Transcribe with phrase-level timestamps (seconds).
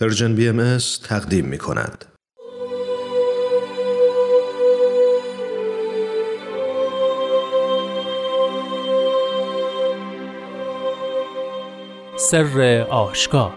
[0.00, 2.04] پرژن بی ام تقدیم می کند.
[12.18, 13.52] سر آشکار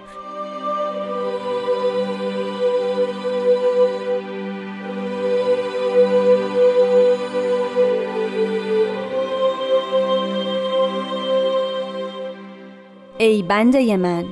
[13.17, 14.25] ای بنده من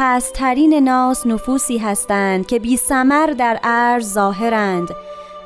[0.00, 4.88] پسترین ناس نفوسی هستند که بی سمر در عرض ظاهرند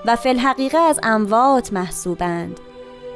[0.07, 2.61] و فی الحقیقه از اموات محسوبند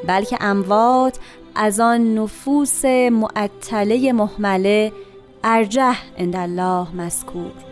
[0.07, 1.19] بلکه اموات
[1.55, 4.93] از آن نفوس معطله محمله
[5.45, 7.66] ارجح عند الله مذکور.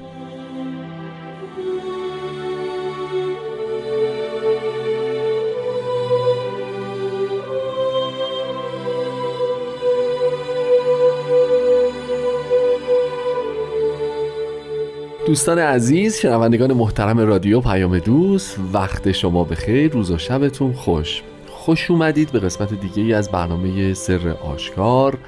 [15.35, 21.23] دوستان عزیز شنوندگان محترم رادیو پیام دوست وقت شما بخیر روز و شبتون خوش.
[21.49, 25.19] خوش اومدید به قسمت دیگه ای از برنامه سر آشکار.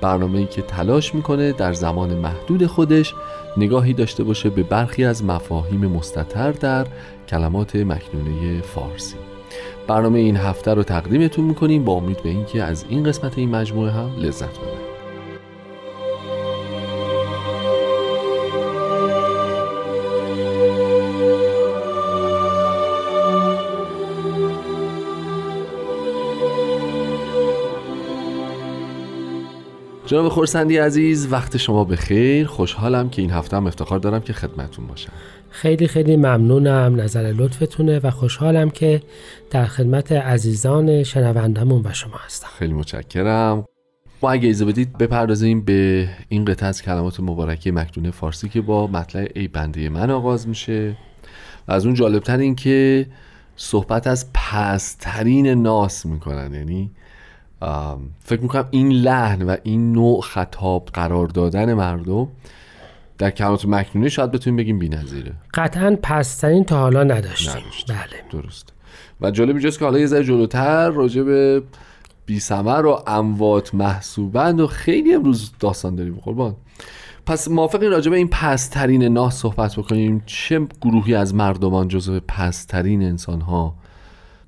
[0.00, 3.14] برنامه ای که تلاش می‌کنه در زمان محدود خودش
[3.56, 6.86] نگاهی داشته باشه به برخی از مفاهیم مستطر در
[7.28, 9.16] کلمات مکنونه فارسی.
[9.86, 13.90] برنامه این هفته رو تقدیمتون می‌کنیم با امید به اینکه از این قسمت این مجموعه
[13.90, 14.95] هم لذت ببرید.
[30.06, 34.32] جناب خورسندی عزیز وقت شما به خیر خوشحالم که این هفته هم افتخار دارم که
[34.32, 35.12] خدمتون باشم.
[35.50, 39.02] خیلی خیلی ممنونم نظر لطفتونه و خوشحالم که
[39.50, 42.48] در خدمت عزیزان شنوندمون و شما هستم.
[42.58, 43.64] خیلی متشکرم.
[44.22, 48.86] ما اگه ایزه بدید بپردازیم به این قطعه از کلمات مبارکه مکتونه فارسی که با
[48.86, 50.96] مطلع ای بنده من آغاز میشه.
[51.68, 53.06] و از اون جالبتر این که
[53.56, 56.54] صحبت از پسترین ناس می‌کنن.
[56.54, 56.90] یعنی
[58.20, 62.28] فکر می‌کنم این لحن و این نوع خطاب قرار دادن مردم
[63.18, 65.32] در کلمات مکنونه شاید بتونیم بگیم بی‌نظیره.
[65.54, 67.96] قطعا پسترین تا حالا نداشتیم, نداشتیم.
[67.96, 68.42] بله.
[68.42, 68.72] درست.
[69.20, 71.62] و جالب اینجاست که حالا یه ذره جلوتر راجع به
[72.26, 76.56] بی سمر و اموات محسوبند و خیلی امروز داستان داریم قربان.
[77.26, 80.22] پس موافقین راجع به این پسترین ناه صحبت بکنیم.
[80.26, 83.74] چه گروهی از مردمان جزو پسترین انسان ها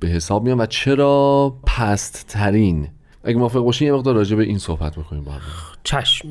[0.01, 2.89] به حساب میان و چرا پستترین
[3.25, 5.41] اگه موافق باشین یه مقدار راجع به این صحبت بکنیم با هم.
[5.85, 6.29] چشم.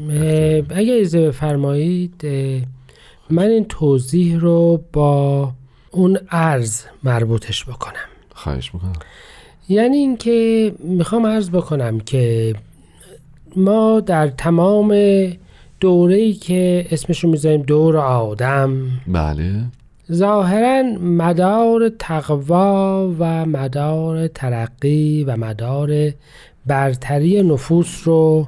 [0.70, 2.26] اگه ایزه بفرمایید
[3.30, 5.52] من این توضیح رو با
[5.92, 8.08] اون عرض مربوطش بکنم.
[8.36, 8.94] خواهش می‌کنم.
[9.70, 12.56] یعنی اینکه می‌خوام عرض بکنم که
[13.56, 14.96] ما در تمام
[15.80, 19.64] دوره‌ای که اسمش رو می‌ذاریم دور آدم بله.
[20.12, 26.12] ظاهرا مدار تقوا و مدار ترقی و مدار
[26.68, 28.48] برتری نفوس رو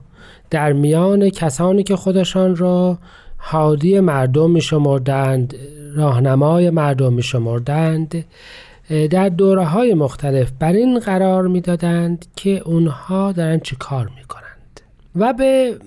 [0.49, 2.97] در میان کسانی که خودشان را
[3.37, 5.55] حادی مردم می شمردند
[5.95, 8.25] راهنمای مردم می شمردند
[9.09, 14.23] در دوره های مختلف بر این قرار می دادند که اونها دارن چه کار می
[14.23, 14.81] کنند
[15.15, 15.77] و به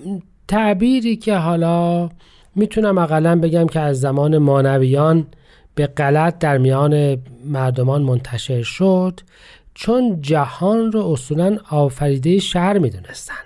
[0.47, 2.09] تعبیری که حالا
[2.55, 5.27] می‌تونم اقلا بگم که از زمان مانویان
[5.75, 9.19] به غلط در میان مردمان منتشر شد
[9.73, 13.37] چون جهان رو اصولا آفریده شهر می‌دونستند.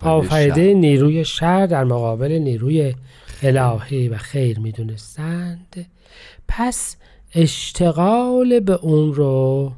[0.00, 2.94] بله، آفریده نیروی شهر در مقابل نیروی
[3.42, 5.86] الهی و خیر می‌دونستند.
[6.48, 6.96] پس
[7.34, 9.72] اشتغال به اون رو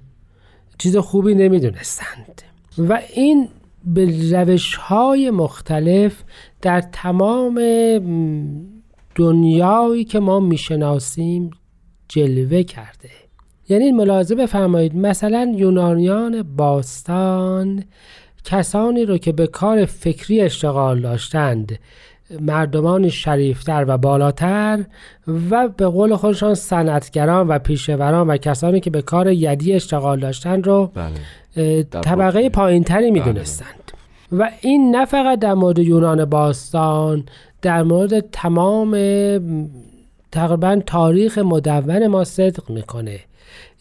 [0.78, 2.42] چیز خوبی نمی‌دونستند.
[2.78, 3.48] و این
[3.84, 6.22] به روش های مختلف
[6.62, 7.54] در تمام
[9.14, 11.50] دنیایی که ما می‌شناسیم
[12.08, 13.10] جلوه کرده.
[13.68, 17.84] یعنی ملاحظه بفرمایید مثلا یونانیان باستان
[18.44, 21.78] کسانی رو که به کار فکری اشتغال داشتند
[22.40, 24.84] مردمان شریفتر و بالاتر
[25.50, 30.66] و به قول خودشان صنعتگران و پیشوران و کسانی که به کار یدی اشتغال داشتند
[30.66, 31.82] رو بله.
[31.82, 33.92] طبقه پایینتری می‌دونستند
[34.32, 34.40] بله.
[34.40, 37.24] و این نه فقط در مورد یونان باستان
[37.62, 38.90] در مورد تمام
[40.32, 43.20] تقریبا تاریخ مدون ما صدق می‌کنه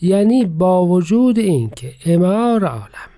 [0.02, 3.10] یعنی با وجود اینکه امار عالم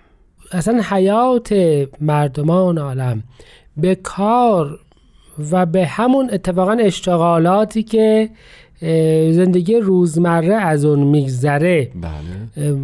[0.51, 1.55] اصلا حیات
[2.01, 3.23] مردمان عالم
[3.77, 4.79] به کار
[5.51, 8.29] و به همون اتفاقا اشتغالاتی که
[9.31, 12.77] زندگی روزمره از اون میگذره بله.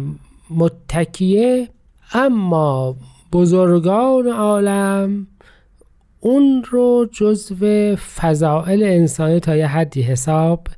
[0.50, 1.68] متکیه.
[2.12, 2.96] اما
[3.32, 5.26] بزرگان عالم
[6.20, 10.68] اون رو جزو فضائل انسانی تا یه حدی حساب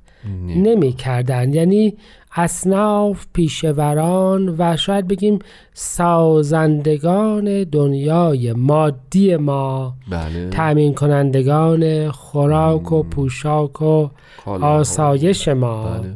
[0.46, 1.96] نمی کردن یعنی
[2.34, 5.38] اصناف پیشوران و شاید بگیم
[5.74, 9.94] سازندگان دنیای مادی ما.
[10.10, 10.50] بله.
[10.50, 14.08] تأمین کنندگان خوراک و پوشاک و.
[14.46, 15.84] آسایش ما.
[15.88, 16.14] بله.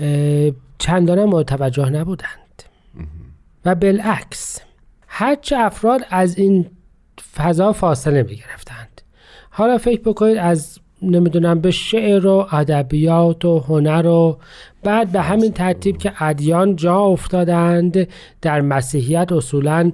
[0.00, 2.62] اه، چندانه متوجه نبودند.
[3.64, 4.60] و بالعکس
[5.06, 6.66] هرچه افراد از این
[7.34, 9.02] فضا فاصله می گرفتند
[9.50, 14.38] حالا فکر بکنید از نمی‌دونم به شعر و ادبیات و هنر و
[14.82, 18.08] بعد به همین ترتیب که ادیان جا افتادند
[18.42, 19.92] در مسیحیت اصولا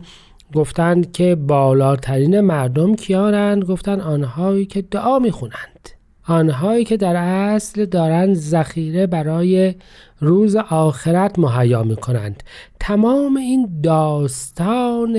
[0.54, 5.90] گفتند که بالاترین مردم کیانند؟ گفتند آنهایی که دعا می‌خونند.
[6.28, 9.74] آنهایی که در اصل دارند ذخیره برای
[10.20, 12.42] روز آخرت مهیا می کنند
[12.80, 15.16] تمام این داستان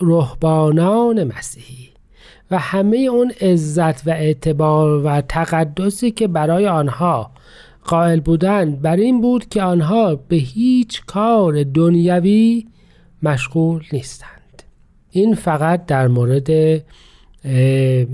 [0.00, 1.88] رهبانان مسیحی
[2.50, 7.30] و همه اون عزت و اعتبار و تقدسی که برای آنها
[7.84, 8.82] قائل بودند.
[8.82, 12.66] بر این بود که آنها به هیچ کار دنیوی
[13.22, 14.62] مشغول نیستند.
[15.10, 16.82] این فقط در مورد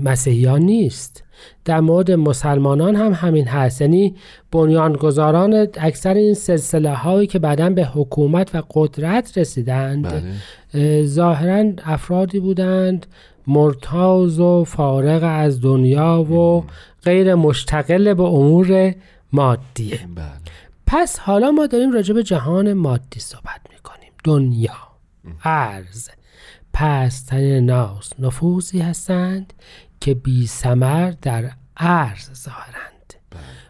[0.03, 1.23] مسیحیان نیست.
[1.65, 3.81] در مورد مسلمانان هم همین هست.
[3.81, 4.15] یعنی
[4.51, 10.23] بنیانگذاران اکثر این سلسله هایی که بعدا به حکومت و قدرت رسیدند بله.
[10.73, 13.05] اه، ظاهرا افرادی بودند
[13.47, 16.63] مرتاز و فارغ از دنیا و
[17.03, 18.93] غیر مشتغل به امور
[19.35, 19.99] مادیه.
[20.15, 20.25] بله.
[20.87, 24.11] پس حالا ما داریم راجع به جهان مادی صحبت می‌کنیم.
[24.23, 24.77] دنیا.
[25.43, 26.09] ارز
[26.73, 29.53] پستن ناس نفوذی هستند
[29.99, 33.13] که بی سمر در ارز ظاهرند.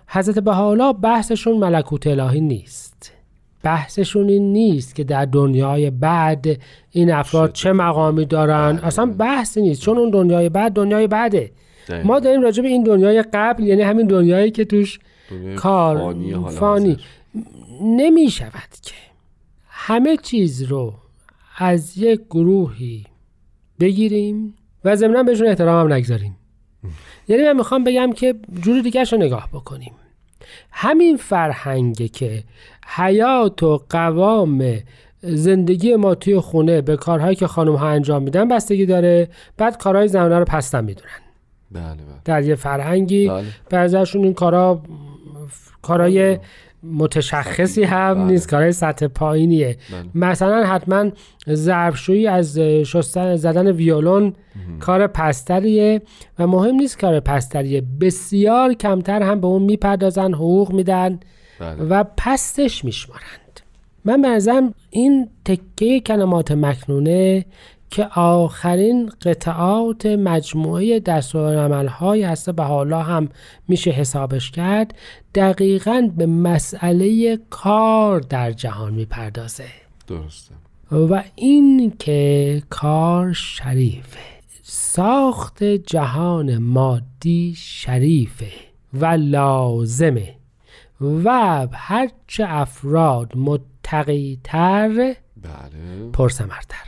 [0.07, 3.11] حضرت بحالا بحثشون ملکوت الهی نیست.
[3.63, 6.47] بحثشون این نیست که در دنیای بعد
[6.91, 8.79] این افراد چه مقامی دارن.
[8.83, 9.81] اصلا بحثی نیست.
[9.81, 11.51] چون اون دنیای بعد دنیای بعده.
[12.03, 14.99] ما داریم راجع به این دنیای قبل یعنی همین دنیایی که توش
[15.55, 16.97] کار فانی فانی.
[17.81, 18.93] نمی شود که
[19.69, 20.93] همه چیز رو
[21.57, 23.05] از یک گروهی
[23.79, 24.53] بگیریم
[24.85, 26.37] و ضمنا بهشون احترام هم نگذاریم.
[27.27, 29.91] یعنی من می‌خوام بگم که جور دیگه رو نگاه بکنیم.
[30.71, 32.43] همین فرهنگه که
[32.95, 34.79] حیات و قوام
[35.21, 40.07] زندگی ما توی خونه به کارهایی که خانم ها انجام میدن بستگی داره بعد کارهای
[40.07, 41.09] زنانه رو پستن می‌دونن.
[41.71, 42.21] بله بله.
[42.25, 43.45] در یه فرهنگی بله.
[43.69, 44.81] بعضیشون این کارا
[45.85, 46.39] کارای
[46.83, 48.23] متشخصی هم بله.
[48.23, 49.77] نیست کارهای سطح پایینیه.
[49.91, 50.25] بله.
[50.25, 51.11] مثلا حتما
[51.53, 54.33] ظرفشویی از شستن زدن ویولون
[54.79, 56.01] کار پستریه
[56.39, 57.83] و مهم نیست کار پستریه.
[58.01, 61.19] بسیار کمتر هم به اون می‌پردازن حقوق میدن
[61.59, 61.83] بله.
[61.83, 63.59] و پستش میشمارند.
[64.05, 67.45] من برزم این تکه کلمات مکنونه
[67.95, 73.29] که آخرین قطعات مجموعه دستورالعمل‌های هسته به حالا هم
[73.67, 74.95] میشه حسابش کرد
[75.35, 79.65] دقیقا به مسئله کار در جهان می‌پردازه.
[80.07, 80.55] درسته.
[80.91, 84.19] و این که کار شریفه.
[84.63, 88.51] ساخت جهان مادی شریفه
[88.93, 90.35] و لازمه.
[91.01, 96.09] و هرچه افراد متقیتر بله.
[96.13, 96.85] پرسمرتر.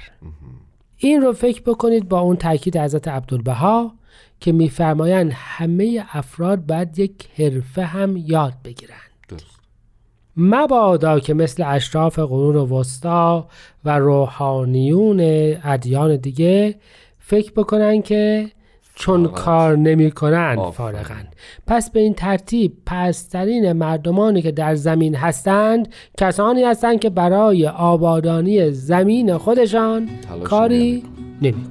[0.97, 3.93] این رو فکر بکنید با اون تاکید حضرت عبدالبها
[4.39, 8.99] که میفرمایند همه افراد باید یک حرفه هم یاد بگیرند.
[9.29, 9.59] درست.
[10.37, 13.47] مبادا که مثل اشراف قرون وسطا
[13.85, 15.19] و روحانیون
[15.63, 16.75] ادیان دیگه
[17.19, 18.51] فکر بکنن که
[18.99, 19.35] چون فارغ.
[19.35, 20.71] کار نمی کنن آفرین.
[20.71, 21.27] فارغن
[21.67, 28.71] پس به این ترتیب پسترین مردمانی که در زمین هستند کسانی هستند که برای آبادانی
[28.71, 30.09] زمین خودشان
[30.43, 31.03] کاری
[31.41, 31.67] نمی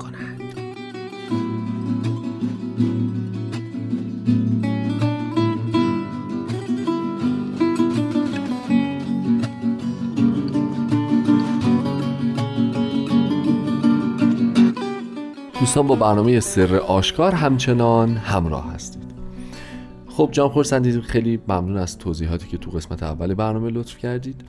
[15.76, 19.02] دوستان با برنامه سر آشکار همچنان همراه هستید.
[20.08, 24.44] خب جان خورسندی خیلی ممنون از توضیحاتی که تو قسمت اول برنامه لطف کردید.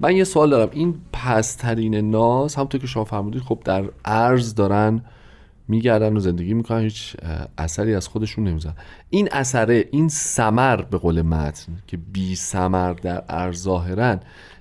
[0.00, 0.68] من یه سوال دارم.
[0.72, 5.04] این پسترین ناز همونطور که شما فرمودید خب در ارز دارن
[5.68, 7.16] میگردن و زندگی می‌کنن هیچ
[7.58, 8.74] اثری از خودشون نمیزن
[9.10, 14.20] این اثره این سمر به قول متن که بی سمر در ارز ظاهرن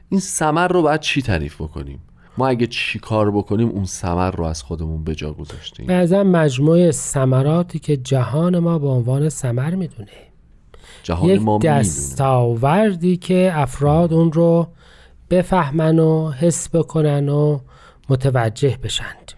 [0.09, 1.99] این سمر رو باید چی تعریف بکنیم؟
[2.39, 5.85] ما اگه چی کار بکنیم اون سمر رو از خودمون به جا گذاشتیم.
[5.85, 10.09] بعضا مجموعه ثمراتی که جهان ما به عنوان ثمر می‌دونه.
[11.03, 11.79] جهان یک ما می‌دونه.
[11.79, 14.67] دستاوردی که افراد اون رو
[15.29, 17.59] بفهمن و حس بکنن و
[18.09, 19.31] متوجه بشند.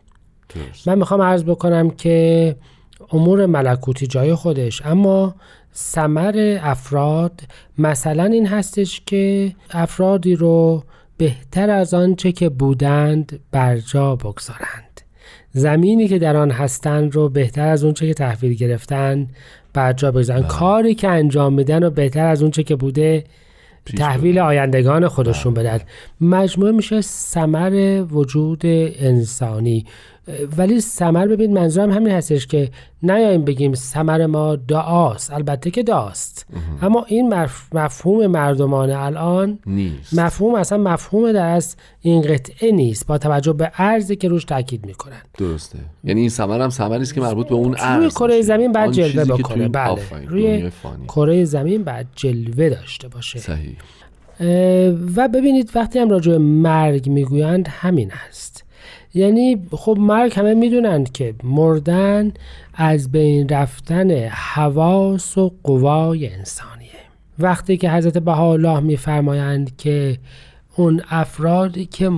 [0.50, 0.88] درست.
[0.88, 2.56] من می‌خوام عرض بکنم که
[3.12, 5.36] امور ملکوتی جای خودش اما
[5.76, 7.42] ثمر افراد
[7.78, 10.84] مثلا این هستش که افرادی رو
[11.22, 15.02] بهتر از آنچه که بودند برجا بگذارند.
[15.52, 19.28] زمینی که در آن هستند رو بهتر از اونچه که تحویل گرفتن
[19.74, 20.48] برجا بگذارند.
[20.48, 23.24] کاری که انجام میدن و بهتر از اونچه که بوده
[23.98, 25.80] تحویل آیندگان خودشون بدن.
[26.22, 29.86] مجموعه میشه ثمر وجود انسانی.
[30.58, 32.70] ولی ثمر ببین منظورم همین هستش که
[33.04, 35.34] نیایم بگیم ثمر ما دعاست.
[35.34, 36.46] البته که داست
[36.82, 40.20] اما این مف- مفهوم مردمانه الان نیست.
[40.20, 43.08] مفهوم اصلا مفهوم در از این قطعه نیست.
[43.08, 45.22] با توجه به ارزی که روش تاکید می‌کنن.
[45.38, 45.80] درسته.
[46.04, 48.42] یعنی این ثمر هم ثمری است که مربوط به اون روی ارز کره.
[48.42, 49.68] زمین بعد جلوه بکنه.
[49.68, 50.02] بله.
[50.28, 50.72] روی.
[51.08, 53.40] کره زمین بعد جلوه داشته باشه.
[53.40, 53.76] صحیح.
[55.16, 58.64] و ببینید وقتی هم راجع به مرگ می‌گویند همین است.
[59.14, 62.32] یعنی خب مرگ همه می‌دونند که مردن
[62.74, 66.90] از بین رفتن حواس و قوای انسانیه
[67.40, 70.18] وقتی که حضرت بهاءالله میفرمایند که
[70.76, 72.12] اون افرادی که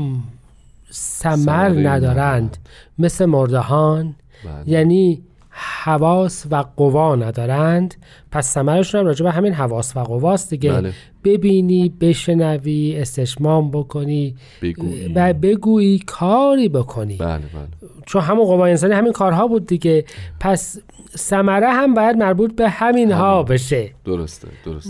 [0.91, 2.57] ثمره ندارند
[2.99, 4.69] مثل مردهان بله.
[4.69, 5.21] یعنی
[5.55, 7.95] حواس و قوا ندارند.
[8.31, 10.71] پس ثمرشون هم راجع به همین حواس و قواست دیگه.
[10.71, 10.93] بله.
[11.23, 15.13] ببینی بشنوی استشمام بکنی بگویی.
[15.15, 17.17] و بگویی کاری بکنی.
[17.17, 17.89] بله بله.
[18.05, 20.05] چون همون قوای انسانی همین کارها بود دیگه.
[20.39, 20.79] پس
[21.17, 23.11] ثمره هم باید مربوط به همین.
[23.11, 23.91] ها بشه.
[24.05, 24.89] درسته درسته.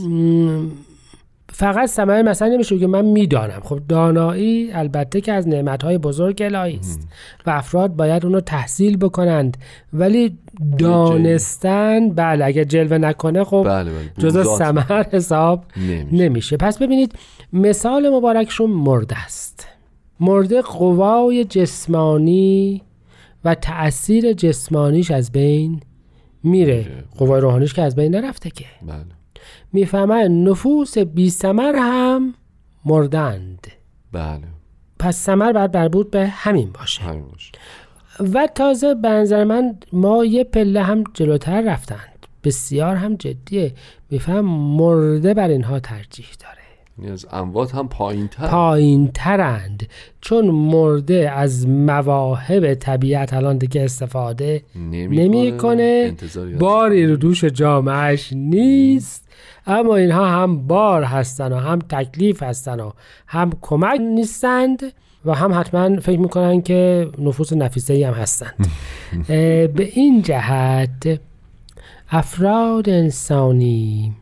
[1.55, 3.60] فقط ثمره مثلا نمیشه که من می‌دانم.
[3.63, 7.07] خب دانایی البته که از نعمتهای بزرگ الهی است
[7.45, 9.57] و افراد باید اونو تحصیل بکنند.
[9.93, 10.38] ولی
[10.77, 14.12] دانستن بله اگه جلوه نکنه خب بله بله.
[14.17, 16.15] جزء ذات ثمر حساب نمیشه.
[16.15, 16.57] نمیشه.
[16.57, 17.13] پس ببینید
[17.53, 19.67] مثال مبارکشون مرده است.
[20.19, 22.81] مرده قوای جسمانی
[23.45, 25.81] و تأثیر جسمانیش از بین
[26.43, 26.86] میره.
[27.17, 28.65] قوای روحانیش که از بین نرفته که.
[28.81, 29.22] بله.
[29.73, 32.33] می‌فهمن نفوس بی ثمر هم
[32.85, 33.67] مردند.
[34.11, 34.43] بله.
[34.99, 37.01] پس ثمر باید مربوط به همین باشه.
[37.01, 37.51] همین باشه.
[38.33, 42.27] و تازه به نظر من ما یه پله هم جلوتر رفتند.
[42.43, 43.73] بسیار هم جدیه.
[44.09, 46.62] میفهم مرده بر اینها ترجیح داره.
[47.12, 49.88] از اموات هم پایین تر پایین ترند
[50.21, 56.03] چون مرده از مواهب طبیعت الان دیگه استفاده نمی‌کنه.
[56.07, 59.29] انتظاری باری رو دوش جامعهش نیست.
[59.67, 62.91] اما اینها هم بار هستن و هم تکلیف هستن و
[63.27, 64.83] هم کمک نیستند
[65.25, 68.67] و هم حتما فکر می‌کنن که نفوس نفیسه ای هم هستند.
[69.75, 71.19] به این جهت
[72.09, 74.13] افراد انسانی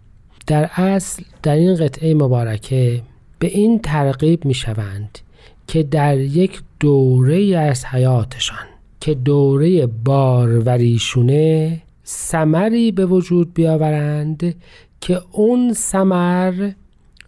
[0.48, 3.02] در اصل در این قطعه مبارکه
[3.40, 5.20] به این ترغیب می شوند
[5.68, 8.58] که در یک دوره از حیاتشان
[9.00, 14.56] که دوره باروریشونه سمری به وجود بیاورند
[15.02, 16.72] که اون سمر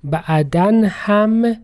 [0.04, 1.56] بعدا هم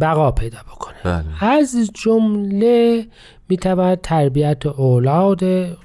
[0.00, 0.94] بقا پیدا بکنه.
[1.04, 1.44] بله.
[1.44, 3.06] از جمله
[3.48, 5.40] می‌تواند تربیت اولاد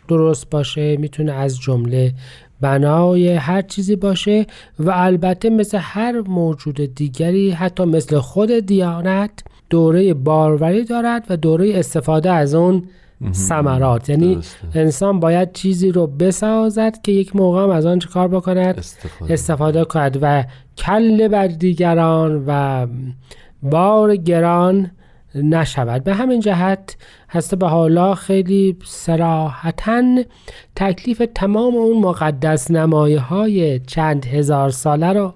[0.08, 2.14] درست باشه می‌تونه از جمله
[2.62, 4.46] بنای هر چیزی باشه
[4.80, 11.80] و البته مثل هر موجود دیگری حتی مثل خود دیانت دوره باروری دارد و دوره
[11.80, 12.84] استفاده از اون
[13.34, 14.10] ثمرات.
[14.10, 14.80] یعنی درسته.
[14.80, 19.34] انسان باید چیزی رو بسازد که یک موقع هم از آن چه کار بکند؟ استفاده.
[19.34, 20.44] استفاده کند و
[20.78, 22.88] کل بر دیگران و
[23.64, 24.92] بار گران
[25.36, 26.04] نشود.
[26.04, 26.96] به همین جهت
[27.30, 30.24] هسته به حالا خیلی سراحتا
[30.76, 35.34] تکلیف تمام اون مقدس نمایی های چند هزار ساله رو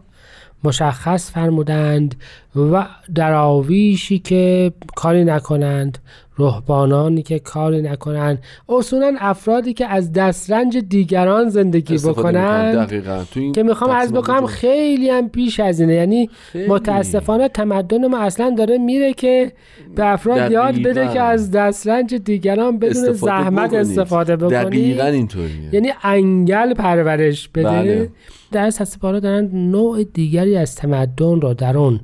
[0.64, 2.16] مشخص فرمودند
[2.55, 5.98] و دراویشی که کاری نکنند
[6.39, 11.98] رهبانانی که کاری نکنند اصولا افرادی که از دسترنج دیگران زندگی.
[11.98, 13.24] بکنند دقیقاً
[13.55, 16.67] که می‌خوام تقسیم بکنم خیلی هم پیش از اینه یعنی خیلی.
[16.67, 19.51] متاسفانه تمدن ما اصلا داره میره که
[19.95, 21.13] به افراد یاد بده دقیقاً.
[21.13, 24.00] که از دسترنج دیگران بدون استفاده زحمت بکنید.
[24.00, 28.10] استفاده بکنید دقیقاً اینطوریه یعنی انگل پرورش بده بله.
[28.51, 32.00] در سسپارا دارن نوع دیگری از تمدن رو در اون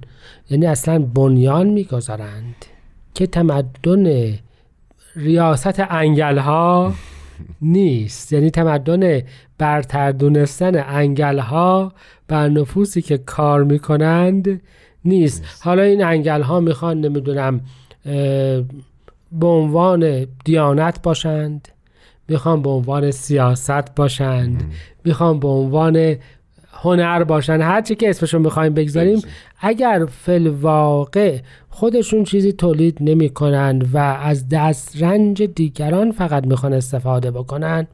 [0.49, 2.55] یعنی اصلا بنیان می‌گذارند
[3.13, 4.33] که تمدن
[5.15, 6.93] ریاست انگل ها
[7.61, 8.33] نیست.
[8.33, 9.21] یعنی تمدن
[9.57, 11.93] برتر دونستن انگل ها
[12.27, 14.61] بر نفوسی که کار می‌کنند
[15.05, 15.45] نیست.
[15.61, 17.61] حالا این انگل ها می‌خوان نمی‌دونم
[19.31, 21.67] به عنوان دیانت باشند
[22.27, 24.71] می‌خوان به عنوان سیاست باشند
[25.05, 26.15] می‌خوان به عنوان
[26.71, 29.21] هنر باشن هر چی که اسمشون بخوایم بگذاریم
[29.59, 37.31] اگر فلواقع خودشون چیزی تولید نمی کنند و از دست رنج دیگران فقط می‌خوان استفاده
[37.31, 37.87] بکنن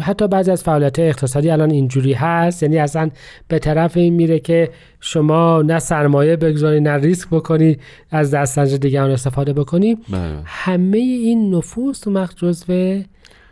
[0.00, 2.62] حتی بعضی از فعالیت اقتصادی الان اینجوری هست.
[2.62, 3.10] یعنی اصلا
[3.48, 7.78] به طرف این میره که شما نه سرمایه بگذاری نه ریسک بکنی
[8.10, 9.94] از دستنج دیگران استفاده بکنی.
[9.94, 10.42] بله.
[10.44, 13.02] همه این نفوس تو جزو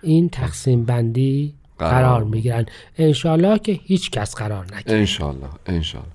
[0.02, 2.66] این تقسیم بندی قرار می‌گیرن.
[2.98, 4.98] انشالله که هیچ کس قرار نگیره.
[4.98, 6.08] انشالله انشالله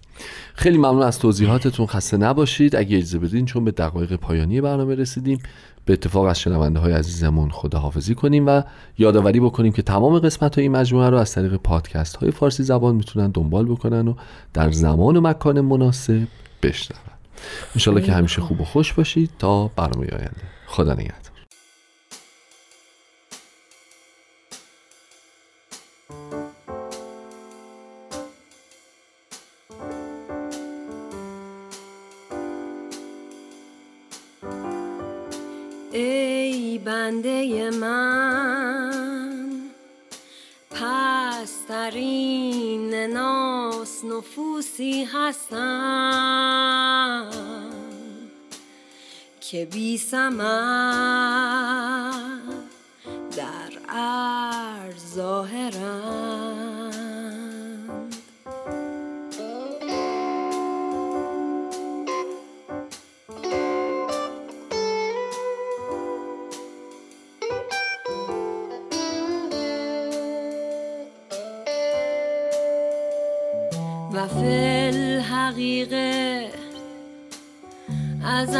[0.53, 1.85] خیلی ممنون از توضیحاتتون.
[1.85, 2.75] خسته نباشید.
[2.75, 5.39] اگه اجازه بدین چون به دقایق پایانی برنامه رسیدیم
[5.85, 8.61] به اتفاق از شنونده های عزیزمون خداحافظی کنیم و
[8.97, 12.95] یادآوری بکنیم که تمام قسمت های این مجموعه رو از طریق پادکست های فارسی زبان
[12.95, 14.13] می‌تونن دنبال بکنن و
[14.53, 16.27] در زمان و مکان مناسب
[16.63, 17.01] بشنون.
[17.75, 19.29] انشالله که همیشه خوب و خوش باشید.
[19.39, 20.41] تا برنامه آینده.
[20.67, 21.30] خدا نگهدار.
[50.11, 50.17] بی
[53.37, 56.91] در عرض ظاهرم.
[74.13, 76.51] و فی الحقیقه
[78.23, 78.55] از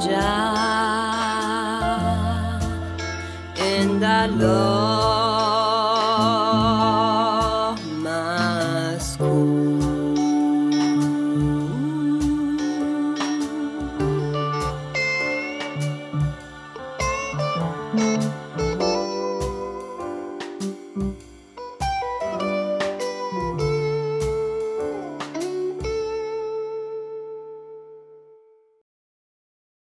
[0.00, 0.16] Georgia,
[3.58, 4.99] and I love.